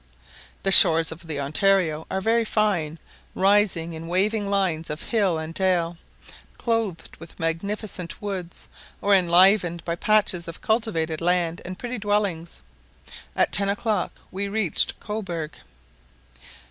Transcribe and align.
The 0.63 0.71
shores 0.71 1.11
of 1.11 1.27
the 1.27 1.39
Ontario 1.39 2.07
are 2.09 2.19
very 2.21 2.43
fine, 2.43 2.97
rising 3.35 3.93
in 3.93 4.07
waving 4.07 4.49
lines 4.49 4.89
of 4.89 5.03
hill 5.03 5.37
and 5.37 5.53
dale, 5.53 5.95
clothed 6.57 7.15
with 7.17 7.39
magnificent 7.39 8.19
woods, 8.19 8.67
or 8.99 9.13
enlivened 9.13 9.85
by 9.85 9.95
patches 9.95 10.47
of 10.47 10.59
cultivated 10.59 11.21
land 11.21 11.61
and 11.65 11.77
pretty 11.77 11.99
dwellings. 11.99 12.63
At 13.35 13.51
ten 13.51 13.69
o'clock 13.69 14.13
we 14.31 14.47
reached 14.47 14.99
Cobourg. 14.99 15.51